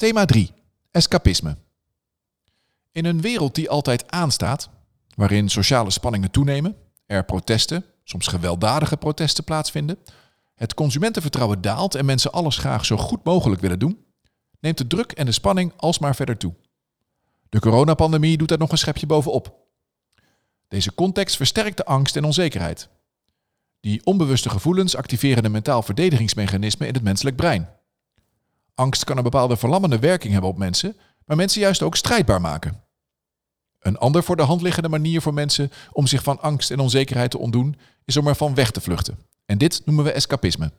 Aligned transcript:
Thema 0.00 0.24
3. 0.24 0.50
Escapisme. 0.90 1.56
In 2.92 3.04
een 3.04 3.20
wereld 3.20 3.54
die 3.54 3.70
altijd 3.70 4.10
aanstaat, 4.10 4.70
waarin 5.14 5.48
sociale 5.48 5.90
spanningen 5.90 6.30
toenemen, 6.30 6.76
er 7.06 7.24
protesten, 7.24 7.84
soms 8.04 8.26
gewelddadige 8.26 8.96
protesten 8.96 9.44
plaatsvinden, 9.44 9.98
het 10.54 10.74
consumentenvertrouwen 10.74 11.60
daalt 11.60 11.94
en 11.94 12.04
mensen 12.04 12.32
alles 12.32 12.58
graag 12.58 12.84
zo 12.84 12.96
goed 12.96 13.24
mogelijk 13.24 13.60
willen 13.60 13.78
doen, 13.78 14.04
neemt 14.60 14.78
de 14.78 14.86
druk 14.86 15.12
en 15.12 15.26
de 15.26 15.32
spanning 15.32 15.72
alsmaar 15.76 16.14
verder 16.14 16.36
toe. 16.36 16.54
De 17.48 17.60
coronapandemie 17.60 18.36
doet 18.36 18.48
daar 18.48 18.58
nog 18.58 18.72
een 18.72 18.78
schepje 18.78 19.06
bovenop. 19.06 19.58
Deze 20.68 20.94
context 20.94 21.36
versterkt 21.36 21.76
de 21.76 21.84
angst 21.84 22.16
en 22.16 22.24
onzekerheid. 22.24 22.88
Die 23.80 24.04
onbewuste 24.04 24.50
gevoelens 24.50 24.96
activeren 24.96 25.44
een 25.44 25.50
mentaal 25.50 25.82
verdedigingsmechanisme 25.82 26.86
in 26.86 26.94
het 26.94 27.02
menselijk 27.02 27.36
brein. 27.36 27.79
Angst 28.80 29.04
kan 29.04 29.16
een 29.16 29.22
bepaalde 29.22 29.56
verlammende 29.56 29.98
werking 29.98 30.32
hebben 30.32 30.50
op 30.50 30.58
mensen, 30.58 30.96
maar 31.24 31.36
mensen 31.36 31.60
juist 31.60 31.82
ook 31.82 31.96
strijdbaar 31.96 32.40
maken. 32.40 32.82
Een 33.78 33.98
ander 33.98 34.22
voor 34.22 34.36
de 34.36 34.42
hand 34.42 34.62
liggende 34.62 34.88
manier 34.88 35.22
voor 35.22 35.34
mensen 35.34 35.72
om 35.92 36.06
zich 36.06 36.22
van 36.22 36.40
angst 36.40 36.70
en 36.70 36.78
onzekerheid 36.78 37.30
te 37.30 37.38
ontdoen, 37.38 37.76
is 38.04 38.16
om 38.16 38.26
ervan 38.26 38.54
weg 38.54 38.70
te 38.70 38.80
vluchten. 38.80 39.18
En 39.44 39.58
dit 39.58 39.82
noemen 39.84 40.04
we 40.04 40.12
escapisme. 40.12 40.72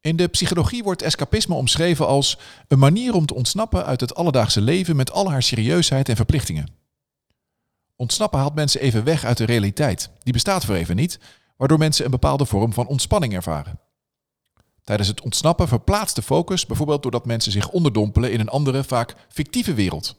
In 0.00 0.16
de 0.16 0.28
psychologie 0.28 0.82
wordt 0.82 1.02
escapisme 1.02 1.54
omschreven 1.54 2.06
als 2.06 2.38
een 2.68 2.78
manier 2.78 3.14
om 3.14 3.26
te 3.26 3.34
ontsnappen 3.34 3.84
uit 3.84 4.00
het 4.00 4.14
alledaagse 4.14 4.60
leven 4.60 4.96
met 4.96 5.12
al 5.12 5.30
haar 5.30 5.42
serieusheid 5.42 6.08
en 6.08 6.16
verplichtingen. 6.16 6.68
Ontsnappen 7.96 8.38
haalt 8.38 8.54
mensen 8.54 8.80
even 8.80 9.04
weg 9.04 9.24
uit 9.24 9.36
de 9.36 9.44
realiteit. 9.44 10.10
Die 10.18 10.32
bestaat 10.32 10.64
voor 10.64 10.74
even 10.74 10.96
niet, 10.96 11.18
waardoor 11.56 11.78
mensen 11.78 12.04
een 12.04 12.10
bepaalde 12.10 12.46
vorm 12.46 12.72
van 12.72 12.86
ontspanning 12.86 13.34
ervaren. 13.34 13.80
Tijdens 14.84 15.08
het 15.08 15.20
ontsnappen 15.20 15.68
verplaatst 15.68 16.16
de 16.16 16.22
focus 16.22 16.66
bijvoorbeeld 16.66 17.02
doordat 17.02 17.26
mensen 17.26 17.52
zich 17.52 17.68
onderdompelen 17.68 18.32
in 18.32 18.40
een 18.40 18.48
andere, 18.48 18.84
vaak 18.84 19.14
fictieve 19.28 19.74
wereld. 19.74 20.16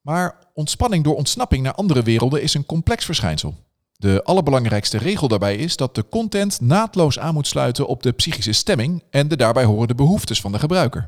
Maar 0.00 0.38
ontspanning 0.54 1.04
door 1.04 1.16
ontsnapping 1.16 1.62
naar 1.62 1.74
andere 1.74 2.02
werelden 2.02 2.42
is 2.42 2.54
een 2.54 2.66
complex 2.66 3.04
verschijnsel. 3.04 3.54
De 3.96 4.22
allerbelangrijkste 4.24 4.98
regel 4.98 5.28
daarbij 5.28 5.56
is 5.56 5.76
dat 5.76 5.94
de 5.94 6.08
content 6.08 6.60
naadloos 6.60 7.18
aan 7.18 7.34
moet 7.34 7.46
sluiten 7.46 7.86
op 7.86 8.02
de 8.02 8.12
psychische 8.12 8.52
stemming 8.52 9.02
en 9.10 9.28
de 9.28 9.36
daarbij 9.36 9.64
horende 9.64 9.94
behoeftes 9.94 10.40
van 10.40 10.52
de 10.52 10.58
gebruiker. 10.58 11.04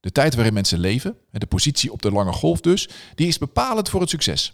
De 0.00 0.12
tijd 0.12 0.34
waarin 0.34 0.52
mensen 0.54 0.78
leven, 0.78 1.16
en 1.30 1.40
de 1.40 1.46
positie 1.46 1.92
op 1.92 2.02
de 2.02 2.10
lange 2.10 2.32
golf 2.32 2.60
dus, 2.60 2.88
die 3.14 3.26
is 3.26 3.38
bepalend 3.38 3.88
voor 3.88 4.00
het 4.00 4.10
succes. 4.10 4.52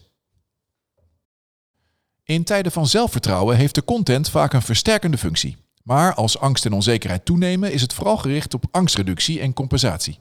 In 2.23 2.45
tijden 2.45 2.73
van 2.73 2.87
zelfvertrouwen 2.87 3.57
heeft 3.57 3.75
de 3.75 3.85
content 3.85 4.31
vaak 4.31 4.53
een 4.53 4.63
versterkende 4.63 5.19
functie. 5.19 5.64
Maar 5.85 6.15
als 6.15 6.39
angst 6.39 6.67
en 6.67 6.73
onzekerheid 6.73 7.25
toenemen, 7.25 7.73
is 7.73 7.81
het 7.81 7.93
vooral 7.93 8.17
gericht 8.17 8.55
op 8.55 8.65
angstreductie 8.71 9.41
en 9.41 9.53
compensatie. 9.53 10.19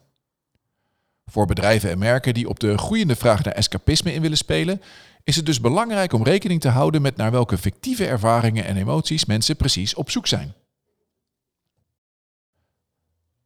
Voor 1.25 1.45
bedrijven 1.45 1.89
en 1.89 1.99
merken 1.99 2.33
die 2.33 2.49
op 2.49 2.59
de 2.59 2.77
groeiende 2.77 3.15
vraag 3.15 3.43
naar 3.43 3.53
escapisme 3.53 4.13
in 4.13 4.21
willen 4.21 4.37
spelen, 4.37 4.81
is 5.23 5.35
het 5.35 5.45
dus 5.45 5.61
belangrijk 5.61 6.13
om 6.13 6.23
rekening 6.23 6.61
te 6.61 6.69
houden 6.69 7.01
met 7.01 7.15
naar 7.15 7.31
welke 7.31 7.57
fictieve 7.57 8.05
ervaringen 8.05 8.65
en 8.65 8.77
emoties 8.77 9.25
mensen 9.25 9.55
precies 9.55 9.93
op 9.93 10.09
zoek 10.09 10.27
zijn. 10.27 10.53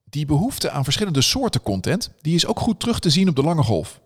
Die 0.04 0.26
behoefte 0.26 0.70
aan 0.70 0.84
verschillende 0.84 1.22
soorten 1.22 1.62
content, 1.62 2.12
die 2.22 2.36
is 2.36 2.46
ook 2.46 2.59
goed 2.59 2.80
terug 2.80 3.00
te 3.00 3.09
zien 3.09 3.30
op 3.30 3.36
de 3.36 3.44
lange 3.44 3.64
golf. 3.64 4.00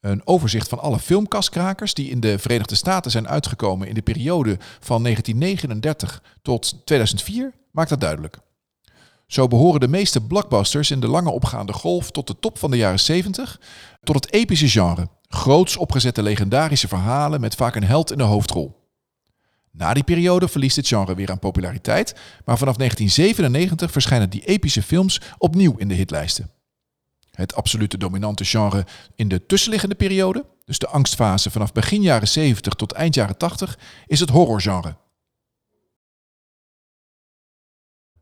Een 0.00 0.26
overzicht 0.26 0.68
van 0.68 0.78
alle 0.78 0.98
filmkaskrakers 0.98 1.94
die 1.94 2.10
in 2.10 2.20
de 2.20 2.38
Verenigde 2.38 2.74
Staten 2.74 3.10
zijn 3.10 3.28
uitgekomen 3.28 3.88
in 3.88 3.94
de 3.94 4.02
periode 4.02 4.56
van 4.80 5.02
1939 5.02 6.22
tot 6.42 6.86
2004 6.86 7.52
maakt 7.70 7.88
dat 7.88 8.00
duidelijk. 8.00 8.38
Zo 9.26 9.48
behoren 9.48 9.80
de 9.80 9.88
meeste 9.88 10.20
blockbusters 10.20 10.90
in 10.90 11.00
de 11.00 11.08
lange 11.08 11.30
opgaande 11.30 11.72
golf 11.72 12.10
tot 12.10 12.26
de 12.26 12.38
top 12.38 12.58
van 12.58 12.70
de 12.70 12.76
jaren 12.76 13.00
70 13.00 13.60
tot 14.02 14.14
het 14.14 14.32
epische 14.32 14.68
genre. 14.68 15.08
Groots 15.28 15.76
opgezette 15.76 16.22
legendarische 16.22 16.88
verhalen 16.88 17.40
met 17.40 17.54
vaak 17.54 17.76
een 17.76 17.84
held 17.84 18.12
in 18.12 18.18
de 18.18 18.24
hoofdrol. 18.24 18.84
Na 19.70 19.94
die 19.94 20.04
periode 20.04 20.48
verliest 20.48 20.76
het 20.76 20.88
genre 20.88 21.14
weer 21.14 21.30
aan 21.30 21.38
populariteit, 21.38 22.14
maar 22.44 22.58
vanaf 22.58 22.76
1997 22.76 23.90
verschijnen 23.90 24.30
die 24.30 24.44
epische 24.44 24.82
films 24.82 25.20
opnieuw 25.38 25.76
in 25.76 25.88
de 25.88 25.94
hitlijsten. 25.94 26.50
Het 27.36 27.54
absolute 27.54 27.98
dominante 27.98 28.44
genre 28.44 28.86
in 29.14 29.28
de 29.28 29.46
tussenliggende 29.46 29.94
periode, 29.94 30.46
dus 30.64 30.78
de 30.78 30.86
angstfase 30.86 31.50
vanaf 31.50 31.72
begin 31.72 32.02
jaren 32.02 32.28
70 32.28 32.72
tot 32.72 32.92
eind 32.92 33.14
jaren 33.14 33.36
80, 33.36 33.78
is 34.06 34.20
het 34.20 34.30
horrorgenre. 34.30 34.96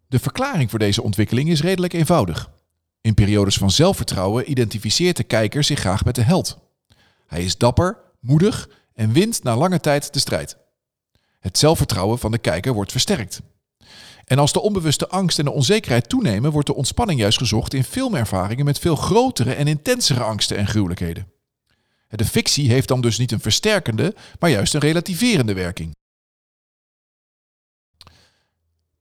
De 0.07 0.19
verklaring 0.19 0.71
voor 0.71 0.79
deze 0.79 1.03
ontwikkeling 1.03 1.49
is 1.49 1.61
redelijk 1.61 1.93
eenvoudig. 1.93 2.51
In 3.01 3.15
periodes 3.15 3.57
van 3.57 3.71
zelfvertrouwen 3.71 4.51
identificeert 4.51 5.17
de 5.17 5.25
kijker 5.25 5.65
zich 5.65 5.79
graag 5.79 6.05
met 6.05 6.15
de 6.15 6.23
held. 6.23 6.59
Hij 7.27 7.45
is 7.45 7.59
dapper, 7.59 7.99
moedig 8.21 8.69
en 8.95 9.13
wint 9.13 9.43
na 9.43 9.57
lange 9.57 9.81
tijd 9.81 10.13
de 10.13 10.19
strijd. 10.19 10.57
Het 11.41 11.59
zelfvertrouwen 11.59 12.19
van 12.19 12.31
de 12.31 12.39
kijker 12.39 12.73
wordt 12.73 12.93
versterkt. 12.93 13.41
En 14.25 14.39
als 14.39 14.53
de 14.53 14.61
onbewuste 14.61 15.09
angst 15.09 15.39
en 15.39 15.45
de 15.45 15.51
onzekerheid 15.51 16.09
toenemen, 16.09 16.51
wordt 16.51 16.67
de 16.67 16.75
ontspanning 16.75 17.21
juist 17.21 17.39
gezocht 17.39 17.75
in 17.75 17.85
filmervaringen 17.85 18.65
met 18.65 18.79
veel 18.79 18.97
grotere 18.97 19.55
en 19.55 19.67
intensere 19.67 20.23
angsten 20.23 20.57
en 20.57 20.67
gruwelijkheden. 20.67 21.33
De 22.09 22.25
fictie 22.25 22.71
heeft 22.71 22.89
dan 22.89 23.01
dus 23.01 23.19
niet 23.19 23.33
een 23.33 23.41
versterkende, 23.41 24.15
maar 24.39 24.51
juist 24.51 24.75
een 24.75 24.81
relativerende 24.81 25.55
werking. 25.55 25.97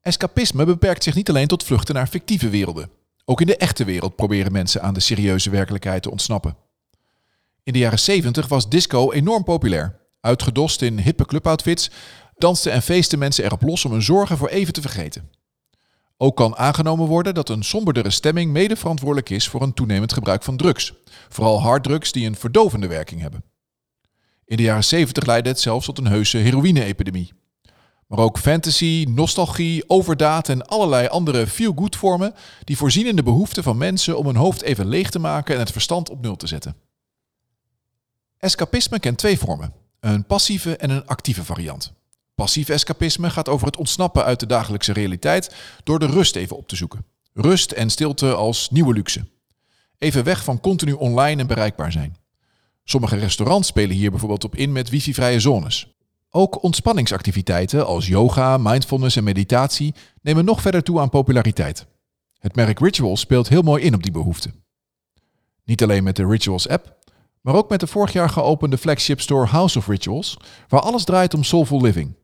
Escapisme 0.02 0.66
beperkt 0.66 1.04
zich 1.04 1.16
niet 1.16 1.30
alleen 1.30 1.48
tot 1.48 1.64
vluchten 1.64 1.96
naar 1.96 2.08
fictieve 2.08 2.50
werelden. 2.50 2.90
Ook 3.26 3.42
in 3.42 3.48
de 3.48 3.58
echte 3.58 3.84
wereld 3.84 4.16
proberen 4.16 4.52
mensen 4.52 4.82
aan 4.82 4.94
de 4.94 5.00
serieuze 5.00 5.50
werkelijkheid 5.50 6.04
te 6.04 6.12
ontsnappen. 6.12 6.58
In 7.64 7.74
de 7.74 7.80
jaren 7.80 8.00
70 8.00 8.48
was 8.48 8.70
disco 8.70 9.12
enorm 9.12 9.44
populair. 9.44 10.00
Uitgedost 10.20 10.82
in 10.82 11.00
hippe 11.00 11.26
cluboutfits 11.26 11.92
dansten 12.44 12.72
en 12.72 12.82
feesten 12.82 13.20
mensen 13.20 13.44
erop 13.44 13.62
los 13.62 13.86
om 13.86 13.92
hun 13.92 14.02
zorgen 14.02 14.38
voor 14.38 14.48
even 14.48 14.74
te 14.74 14.82
vergeten. 14.82 15.30
Ook 16.18 16.36
kan 16.36 16.56
aangenomen 16.56 17.08
worden 17.08 17.34
dat 17.34 17.50
een 17.50 17.64
somberdere 17.64 18.10
stemming 18.10 18.52
mede 18.52 18.76
verantwoordelijk 18.76 19.30
is 19.30 19.48
voor 19.48 19.62
een 19.62 19.74
toenemend 19.74 20.14
gebruik 20.14 20.44
van 20.44 20.58
drugs. 20.58 20.94
Vooral 21.30 21.62
harddrugs 21.62 22.12
die 22.12 22.28
een 22.28 22.36
verdovende 22.36 22.88
werking 22.88 23.22
hebben. 23.22 23.44
In 24.46 24.58
de 24.58 24.64
jaren 24.64 24.84
70 24.84 25.26
leidde 25.26 25.50
het 25.50 25.60
zelfs 25.60 25.86
tot 25.86 25.98
een 25.98 26.08
heuse 26.08 26.38
heroïne-epidemie. 26.38 27.34
Maar 28.08 28.20
ook 28.20 28.38
fantasy, 28.38 29.06
nostalgie, 29.10 29.90
overdaad 29.90 30.50
en 30.50 30.66
allerlei 30.66 31.08
andere 31.08 31.48
feel-good 31.48 31.96
vormen 31.96 32.34
die 32.64 32.78
voorzien 32.78 33.08
in 33.08 33.16
de 33.16 33.24
behoefte 33.24 33.64
van 33.64 33.78
mensen 33.78 34.18
om 34.18 34.26
hun 34.26 34.36
hoofd 34.36 34.62
even 34.62 34.88
leeg 34.88 35.10
te 35.10 35.20
maken 35.20 35.54
en 35.54 35.60
het 35.60 35.72
verstand 35.72 36.10
op 36.10 36.22
nul 36.22 36.36
te 36.36 36.48
zetten. 36.48 36.76
Escapisme 38.38 39.00
kent 39.00 39.18
twee 39.18 39.38
vormen: 39.38 39.74
een 40.00 40.26
passieve 40.26 40.78
en 40.78 40.90
een 40.90 41.06
actieve 41.06 41.44
variant. 41.44 41.94
Passief 42.36 42.70
escapisme 42.70 43.30
gaat 43.30 43.50
over 43.50 43.68
het 43.68 43.78
ontsnappen 43.78 44.24
uit 44.24 44.40
de 44.40 44.46
dagelijkse 44.46 44.94
realiteit 44.94 45.56
door 45.84 46.00
de 46.00 46.06
rust 46.06 46.36
even 46.36 46.58
op 46.58 46.68
te 46.68 46.76
zoeken. 46.76 47.06
Rust 47.34 47.72
en 47.72 47.90
stilte 47.90 48.34
als 48.34 48.70
nieuwe 48.70 48.94
luxe. 48.94 49.26
Even 49.98 50.24
weg 50.24 50.44
van 50.44 50.60
continu 50.60 50.92
online 50.92 51.42
en 51.42 51.48
bereikbaar 51.48 51.92
zijn. 51.92 52.16
Sommige 52.84 53.16
restaurants 53.16 53.68
spelen 53.68 53.96
hier 53.96 54.10
bijvoorbeeld 54.10 54.44
op 54.44 54.56
in 54.56 54.72
met 54.72 54.90
wifi-vrije 54.90 55.40
zones. 55.40 55.96
Ook 56.30 56.64
ontspanningsactiviteiten 56.64 57.86
als 57.86 58.08
yoga, 58.08 58.58
mindfulness 58.58 59.16
en 59.16 59.24
meditatie 59.24 59.94
nemen 60.22 60.46
nog 60.46 60.62
verder 60.62 60.84
toe 60.84 61.00
aan 61.00 61.10
populariteit. 61.10 61.86
Het 62.40 62.56
merk 62.56 62.80
Rituals 62.80 63.20
speelt 63.20 63.50
heel 63.50 63.62
mooi 63.62 63.84
in 63.84 63.94
op 63.94 64.04
die 64.04 64.12
behoefte. 64.12 64.52
Niet 65.66 65.84
alleen 65.84 66.04
met 66.04 66.16
de 66.16 66.28
Rituals 66.28 66.68
app, 66.68 66.96
maar 67.42 67.56
ook 67.56 67.70
met 67.70 67.80
de 67.80 67.88
vorig 67.88 68.14
jaar 68.14 68.30
geopende 68.30 68.78
flagship 68.78 69.22
store 69.22 69.46
House 69.48 69.78
of 69.78 69.88
Rituals, 69.88 70.38
waar 70.68 70.82
alles 70.82 71.04
draait 71.04 71.34
om 71.34 71.44
soulful 71.44 71.82
living. 71.82 72.16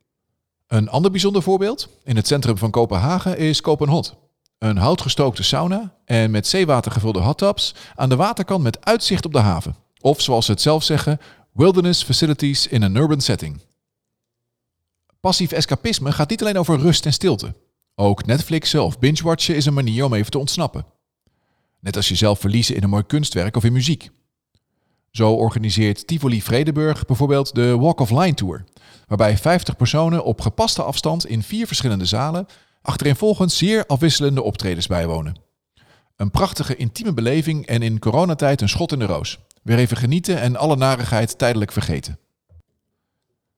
Een 0.70 0.90
ander 0.90 1.12
bijzonder 1.12 1.42
voorbeeld 1.42 1.90
in 2.04 2.16
het 2.16 2.28
centrum 2.28 2.58
van 2.58 2.72
Kopenhagen 2.72 3.38
is 3.38 3.62
Kopenhot. 3.62 4.16
Een 4.58 4.78
houtgestookte 4.78 5.44
sauna 5.44 5.94
en 6.06 6.32
met 6.32 6.48
zeewater 6.48 6.92
gevulde 6.92 7.20
hot 7.20 7.38
tubs 7.38 7.76
aan 7.96 8.10
de 8.10 8.16
waterkant 8.16 8.64
met 8.64 8.86
uitzicht 8.86 9.26
op 9.26 9.34
de 9.34 9.40
haven. 9.40 9.76
Of 10.02 10.22
zoals 10.22 10.46
ze 10.46 10.52
het 10.52 10.62
zelf 10.62 10.84
zeggen, 10.84 11.20
wilderness 11.54 12.04
facilities 12.04 12.68
in 12.68 12.84
an 12.84 12.96
urban 12.96 13.22
setting. 13.22 13.62
Passief 15.20 15.52
escapisme 15.52 16.12
gaat 16.12 16.30
niet 16.30 16.42
alleen 16.42 16.58
over 16.58 16.80
rust 16.80 17.06
en 17.06 17.14
stilte. 17.14 17.56
Ook 17.96 18.26
Netflixen 18.26 18.84
of 18.84 19.00
binge-watchen 19.00 19.56
is 19.56 19.66
een 19.66 19.74
manier 19.74 20.06
om 20.06 20.14
even 20.14 20.32
te 20.32 20.40
ontsnappen. 20.40 20.86
Net 21.80 21.96
als 21.96 22.10
jezelf 22.10 22.40
verliezen 22.40 22.76
in 22.76 22.84
een 22.84 22.90
mooi 22.90 23.04
kunstwerk 23.04 23.56
of 23.56 23.64
in 23.64 23.74
muziek. 23.74 24.10
Zo 25.12 25.34
organiseert 25.34 26.08
Tivoli 26.08 26.42
Vredeburg 26.42 27.06
bijvoorbeeld 27.06 27.56
de 27.56 27.78
Walk 27.78 28.00
of 28.00 28.10
Line 28.10 28.34
Tour, 28.34 28.64
waarbij 29.10 29.38
50 29.38 29.76
personen 29.76 30.24
op 30.24 30.42
gepaste 30.42 30.84
afstand 30.84 31.26
in 31.26 31.44
vier 31.44 31.68
verschillende 31.68 32.06
zalen 32.06 32.48
achtereenvolgens 32.82 33.58
zeer 33.58 33.86
afwisselende 33.86 34.42
optredens 34.42 34.88
bijwonen. 34.88 35.36
Een 36.16 36.32
prachtige 36.32 36.76
intieme 36.76 37.14
beleving 37.14 37.66
en 37.66 37.82
in 37.82 38.00
coronatijd 38.00 38.62
een 38.62 38.70
schot 38.70 38.92
in 38.92 39.00
de 39.00 39.06
roos. 39.06 39.40
Weer 39.64 39.78
even 39.78 39.98
genieten 39.98 40.42
en 40.42 40.56
alle 40.56 40.76
narigheid 40.76 41.38
tijdelijk 41.38 41.72
vergeten. 41.72 42.20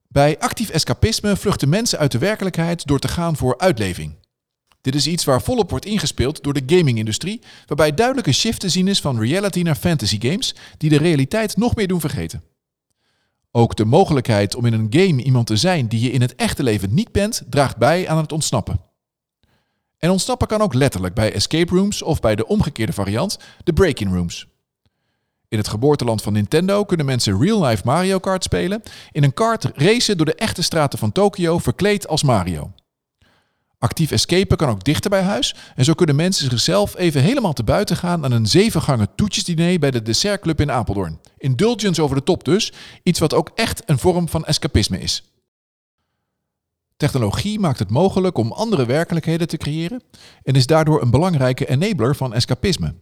Bij 0.08 0.40
actief 0.40 0.70
escapisme 0.70 1.36
vluchten 1.38 1.70
mensen 1.70 2.00
uit 2.00 2.12
de 2.12 2.18
werkelijkheid 2.18 2.88
door 2.88 3.00
te 3.00 3.08
gaan 3.08 3.36
voor 3.36 3.58
uitleving. 3.58 4.16
Dit 4.82 4.96
is 4.96 5.08
iets 5.08 5.24
waar 5.24 5.42
volop 5.42 5.70
wordt 5.70 5.86
ingespeeld 5.86 6.44
door 6.44 6.54
de 6.54 6.64
gaming-industrie, 6.66 7.42
waarbij 7.66 7.94
duidelijk 7.94 8.28
een 8.28 8.34
shift 8.34 8.60
te 8.60 8.70
zien 8.70 8.88
is 8.88 9.02
van 9.02 9.20
reality 9.20 9.62
naar 9.62 9.76
fantasy 9.76 10.20
games, 10.22 10.56
die 10.78 10.90
de 10.90 10.98
realiteit 10.98 11.58
nog 11.58 11.76
meer 11.76 11.88
doen 11.88 12.00
vergeten. 12.00 12.51
Ook 13.52 13.76
de 13.76 13.86
mogelijkheid 13.86 14.56
om 14.56 14.66
in 14.66 14.74
een 14.74 14.88
game 14.90 15.24
iemand 15.24 15.48
te 15.48 15.56
zijn 15.56 15.88
die 15.88 16.00
je 16.00 16.12
in 16.12 16.22
het 16.22 16.36
echte 16.36 16.64
leven 16.64 16.94
niet 16.94 17.12
bent, 17.12 17.44
draagt 17.50 17.78
bij 17.78 18.10
aan 18.10 18.18
het 18.18 18.32
ontsnappen. 18.32 18.82
En 19.98 20.10
ontsnappen 20.10 20.48
kan 20.48 20.62
ook 20.62 20.74
letterlijk 20.74 21.14
bij 21.14 21.34
escape 21.34 21.76
rooms 21.76 22.02
of 22.02 22.20
bij 22.20 22.36
de 22.36 22.48
omgekeerde 22.48 22.94
variant, 22.94 23.38
de 23.64 23.74
break-in 23.74 24.14
rooms. 24.14 24.48
In 25.48 25.58
het 25.58 25.68
geboorteland 25.68 26.22
van 26.22 26.34
Nintendo 26.34 26.86
kunnen 26.86 27.06
mensen 27.06 27.42
real-life 27.42 27.82
Mario 27.86 28.20
Kart 28.20 28.44
spelen, 28.44 28.82
in 29.12 29.24
een 29.24 29.34
kart 29.34 29.64
racen 29.74 30.18
door 30.18 30.26
de 30.26 30.36
echte 30.36 30.62
straten 30.62 31.00
van 31.00 31.12
Tokio 31.12 31.58
verkleed 31.58 32.08
als 32.08 32.24
Mario. 32.24 32.72
Actief 33.82 34.12
escapen 34.12 34.58
kan 34.58 34.70
ook 34.70 34.84
dichter 34.84 35.10
bij 35.10 35.22
huis 35.22 35.56
en 35.76 35.86
zo 35.86 35.94
kunnen 35.94 36.16
mensen 36.16 36.50
zichzelf 36.50 36.98
even 36.98 37.22
helemaal 37.22 37.54
te 37.54 37.64
buiten 37.64 37.98
gaan 37.98 38.24
aan 38.24 38.32
een 38.32 38.48
zevengangen 38.48 39.16
toetjesdiner 39.16 39.80
bij 39.80 39.92
de 39.92 40.02
dessertclub 40.02 40.62
in 40.62 40.72
Apeldoorn. 40.72 41.20
Indulgence 41.38 42.02
over 42.02 42.16
de 42.16 42.24
top 42.24 42.44
dus, 42.44 42.74
iets 43.04 43.20
wat 43.20 43.34
ook 43.34 43.52
echt 43.56 43.84
een 43.86 44.00
vorm 44.00 44.30
van 44.30 44.46
escapisme 44.46 45.00
is. 45.00 45.24
Technologie 46.98 47.60
maakt 47.60 47.80
het 47.80 47.90
mogelijk 47.90 48.38
om 48.38 48.52
andere 48.52 48.86
werkelijkheden 48.86 49.48
te 49.48 49.58
creëren 49.58 50.04
en 50.44 50.54
is 50.54 50.66
daardoor 50.66 51.02
een 51.02 51.12
belangrijke 51.12 51.68
enabler 51.68 52.16
van 52.16 52.34
escapisme. 52.34 52.96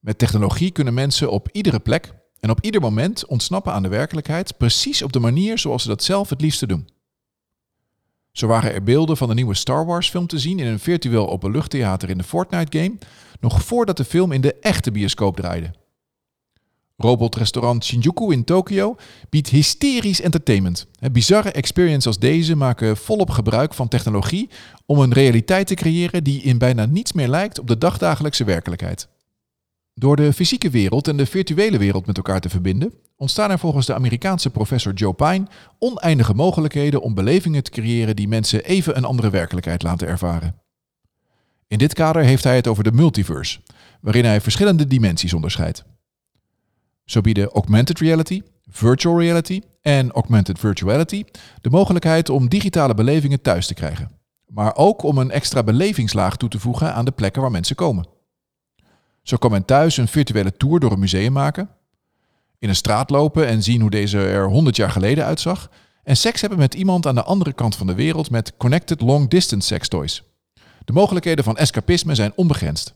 Met 0.00 0.18
technologie 0.18 0.70
kunnen 0.70 0.94
mensen 0.94 1.30
op 1.30 1.48
iedere 1.52 1.80
plek 1.80 2.14
en 2.40 2.50
op 2.50 2.60
ieder 2.60 2.80
moment 2.80 3.26
ontsnappen 3.26 3.72
aan 3.72 3.82
de 3.82 3.88
werkelijkheid, 3.88 4.56
precies 4.56 5.02
op 5.02 5.12
de 5.12 5.20
manier 5.20 5.58
zoals 5.58 5.82
ze 5.82 5.88
dat 5.88 6.02
zelf 6.02 6.30
het 6.30 6.40
liefste 6.40 6.66
doen. 6.66 6.95
Zo 8.36 8.46
waren 8.46 8.72
er 8.72 8.82
beelden 8.82 9.16
van 9.16 9.28
de 9.28 9.34
nieuwe 9.34 9.54
Star 9.54 9.86
Wars 9.86 10.10
film 10.10 10.26
te 10.26 10.38
zien 10.38 10.58
in 10.58 10.66
een 10.66 10.78
virtueel 10.78 11.30
openluchttheater 11.30 12.10
in 12.10 12.18
de 12.18 12.24
Fortnite 12.24 12.78
game, 12.78 12.98
nog 13.40 13.62
voordat 13.62 13.96
de 13.96 14.04
film 14.04 14.32
in 14.32 14.40
de 14.40 14.54
echte 14.54 14.90
bioscoop 14.90 15.36
draaide. 15.36 15.70
Robotrestaurant 16.96 17.84
Shinjuku 17.84 18.32
in 18.32 18.44
Tokio 18.44 18.96
biedt 19.30 19.48
hysterisch 19.48 20.20
entertainment. 20.20 20.86
Bizarre 21.12 21.50
experiences 21.50 22.06
als 22.06 22.18
deze 22.18 22.56
maken 22.56 22.96
volop 22.96 23.30
gebruik 23.30 23.74
van 23.74 23.88
technologie 23.88 24.50
om 24.86 24.98
een 24.98 25.12
realiteit 25.12 25.66
te 25.66 25.74
creëren 25.74 26.24
die 26.24 26.42
in 26.42 26.58
bijna 26.58 26.86
niets 26.86 27.12
meer 27.12 27.28
lijkt 27.28 27.58
op 27.58 27.66
de 27.66 27.78
dagdagelijkse 27.78 28.44
werkelijkheid. 28.44 29.08
Door 29.98 30.16
de 30.16 30.32
fysieke 30.32 30.70
wereld 30.70 31.08
en 31.08 31.16
de 31.16 31.26
virtuele 31.26 31.78
wereld 31.78 32.06
met 32.06 32.16
elkaar 32.16 32.40
te 32.40 32.48
verbinden, 32.48 32.94
ontstaan 33.16 33.50
er 33.50 33.58
volgens 33.58 33.86
de 33.86 33.94
Amerikaanse 33.94 34.50
professor 34.50 34.92
Joe 34.92 35.12
Pine 35.12 35.46
oneindige 35.78 36.34
mogelijkheden 36.34 37.00
om 37.00 37.14
belevingen 37.14 37.62
te 37.62 37.70
creëren 37.70 38.16
die 38.16 38.28
mensen 38.28 38.64
even 38.64 38.96
een 38.96 39.04
andere 39.04 39.30
werkelijkheid 39.30 39.82
laten 39.82 40.08
ervaren. 40.08 40.54
In 41.66 41.78
dit 41.78 41.94
kader 41.94 42.22
heeft 42.22 42.44
hij 42.44 42.56
het 42.56 42.66
over 42.66 42.84
de 42.84 42.92
multiverse, 42.92 43.60
waarin 44.00 44.24
hij 44.24 44.40
verschillende 44.40 44.86
dimensies 44.86 45.34
onderscheidt. 45.34 45.84
Zo 47.04 47.20
bieden 47.20 47.50
augmented 47.50 47.98
reality, 47.98 48.42
virtual 48.70 49.20
reality 49.20 49.60
en 49.80 50.10
augmented 50.10 50.58
virtuality 50.58 51.24
de 51.60 51.70
mogelijkheid 51.70 52.30
om 52.30 52.48
digitale 52.48 52.94
belevingen 52.94 53.42
thuis 53.42 53.66
te 53.66 53.74
krijgen, 53.74 54.10
maar 54.46 54.76
ook 54.76 55.02
om 55.02 55.18
een 55.18 55.30
extra 55.30 55.62
belevingslaag 55.62 56.36
toe 56.36 56.48
te 56.48 56.58
voegen 56.58 56.94
aan 56.94 57.04
de 57.04 57.12
plekken 57.12 57.42
waar 57.42 57.50
mensen 57.50 57.76
komen. 57.76 58.15
Zo 59.26 59.36
kan 59.36 59.50
men 59.50 59.64
thuis 59.64 59.96
een 59.96 60.08
virtuele 60.08 60.56
tour 60.56 60.80
door 60.80 60.92
een 60.92 60.98
museum 60.98 61.32
maken, 61.32 61.68
in 62.58 62.68
een 62.68 62.76
straat 62.76 63.10
lopen 63.10 63.46
en 63.46 63.62
zien 63.62 63.80
hoe 63.80 63.90
deze 63.90 64.18
er 64.18 64.48
100 64.48 64.76
jaar 64.76 64.90
geleden 64.90 65.24
uitzag, 65.24 65.70
en 66.02 66.16
seks 66.16 66.40
hebben 66.40 66.58
met 66.58 66.74
iemand 66.74 67.06
aan 67.06 67.14
de 67.14 67.22
andere 67.22 67.52
kant 67.52 67.76
van 67.76 67.86
de 67.86 67.94
wereld 67.94 68.30
met 68.30 68.56
connected 68.56 69.00
long 69.00 69.28
distance 69.28 69.66
sex 69.66 69.88
toys. 69.88 70.22
De 70.84 70.92
mogelijkheden 70.92 71.44
van 71.44 71.56
escapisme 71.56 72.14
zijn 72.14 72.32
onbegrensd. 72.34 72.94